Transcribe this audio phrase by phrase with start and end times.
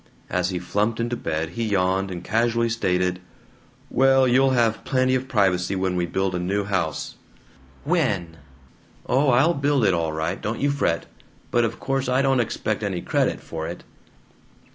[0.31, 3.19] As he flumped into bed he yawned, and casually stated:
[3.91, 7.17] "Well, you'll have plenty of privacy when we build a new house.
[7.83, 8.37] "When?"
[9.05, 11.05] "Oh, I'll build it all right, don't you fret!
[11.51, 13.83] But of course I don't expect any credit for it."